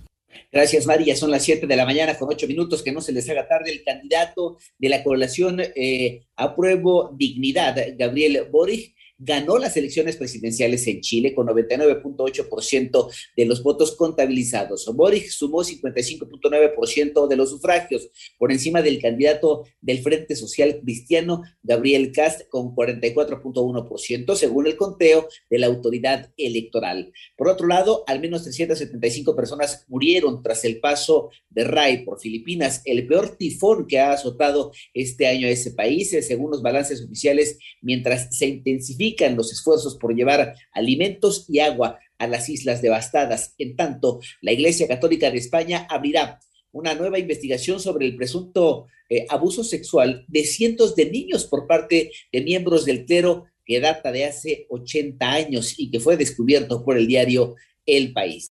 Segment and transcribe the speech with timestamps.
[0.51, 1.15] Gracias, María.
[1.15, 2.83] Son las 7 de la mañana con 8 minutos.
[2.83, 3.71] Que no se les haga tarde.
[3.71, 11.01] El candidato de la coalición eh, Apruebo Dignidad, Gabriel Boric, ganó las elecciones presidenciales en
[11.01, 14.89] Chile con 99.8% de los votos contabilizados.
[14.95, 18.09] Boric sumó 55.9% de los sufragios,
[18.39, 25.27] por encima del candidato del Frente Social Cristiano, Gabriel Cast, con 44.1%, según el conteo
[25.49, 27.13] de la autoridad electoral.
[27.37, 32.81] Por otro lado, al menos 375 personas murieron tras el paso de Rai por Filipinas,
[32.85, 38.35] el peor tifón que ha azotado este año ese país, según los balances oficiales, mientras
[38.35, 43.55] se intensifica los esfuerzos por llevar alimentos y agua a las islas devastadas.
[43.57, 46.39] En tanto, la Iglesia Católica de España abrirá
[46.71, 52.11] una nueva investigación sobre el presunto eh, abuso sexual de cientos de niños por parte
[52.31, 56.97] de miembros del clero que data de hace 80 años y que fue descubierto por
[56.97, 57.55] el diario
[57.85, 58.49] El País.